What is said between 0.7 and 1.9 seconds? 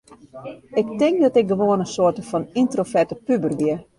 Ik tink dat ik gewoan